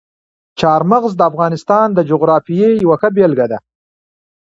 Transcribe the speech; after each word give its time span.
چار 0.59 0.81
مغز 0.91 1.11
د 1.17 1.21
افغانستان 1.31 1.87
د 1.93 1.99
جغرافیې 2.09 2.69
یوه 2.83 2.95
ښه 3.01 3.09
بېلګه 3.15 3.45
ده. 3.51 3.59